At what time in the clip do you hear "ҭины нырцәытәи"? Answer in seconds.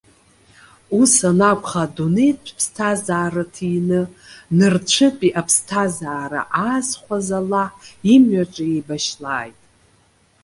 3.53-5.35